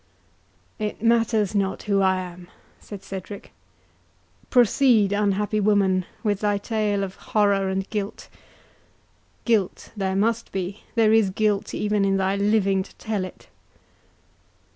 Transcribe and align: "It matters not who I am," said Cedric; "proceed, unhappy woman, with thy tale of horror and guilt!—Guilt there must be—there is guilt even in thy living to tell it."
"It 0.79 1.03
matters 1.03 1.53
not 1.53 1.83
who 1.83 2.01
I 2.01 2.15
am," 2.21 2.47
said 2.79 3.03
Cedric; 3.03 3.51
"proceed, 4.49 5.13
unhappy 5.13 5.59
woman, 5.59 6.05
with 6.23 6.39
thy 6.39 6.57
tale 6.57 7.03
of 7.03 7.13
horror 7.37 7.69
and 7.69 7.87
guilt!—Guilt 7.91 9.91
there 9.95 10.15
must 10.15 10.51
be—there 10.51 11.13
is 11.13 11.29
guilt 11.29 11.75
even 11.75 12.03
in 12.03 12.17
thy 12.17 12.35
living 12.35 12.81
to 12.81 12.95
tell 12.95 13.23
it." 13.23 13.45